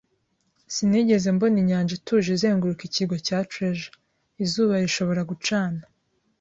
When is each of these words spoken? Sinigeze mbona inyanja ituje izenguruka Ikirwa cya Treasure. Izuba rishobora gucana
Sinigeze 0.73 1.27
mbona 1.35 1.57
inyanja 1.63 1.91
ituje 1.99 2.29
izenguruka 2.35 2.83
Ikirwa 2.85 3.15
cya 3.27 3.39
Treasure. 3.51 3.97
Izuba 4.43 4.73
rishobora 4.83 5.21
gucana 5.29 5.81